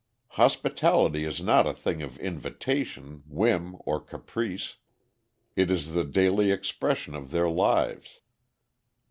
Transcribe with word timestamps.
Hospitality 0.29 1.25
is 1.25 1.43
not 1.43 1.67
a 1.67 1.73
thing 1.75 2.01
of 2.01 2.17
invitation, 2.17 3.21
whim, 3.27 3.75
or 3.81 3.99
caprice. 3.99 4.77
It 5.55 5.69
is 5.69 5.91
the 5.93 6.03
daily 6.03 6.49
expression 6.49 7.13
of 7.13 7.29
their 7.29 7.47
lives. 7.47 8.17